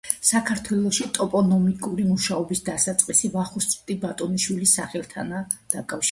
საქართველოში 0.27 1.03
ტოპონიმიკური 1.17 2.05
მუშაობის 2.07 2.63
დასაწყისი 2.69 3.29
ვახუშტი 3.35 3.97
ბატონიშვილის 4.05 4.73
სახელთანაა 4.79 5.43
დაკავშირებული. 5.51 5.99